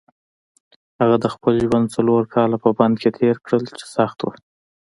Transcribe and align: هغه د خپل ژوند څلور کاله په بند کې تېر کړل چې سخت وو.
هغه 0.99 1.15
د 1.23 1.25
خپل 1.33 1.53
ژوند 1.65 1.87
څلور 1.95 2.23
کاله 2.35 2.57
په 2.63 2.69
بند 2.77 2.95
کې 3.01 3.09
تېر 3.19 3.35
کړل 3.45 3.63
چې 3.77 3.85
سخت 3.95 4.17
وو. 4.21 4.31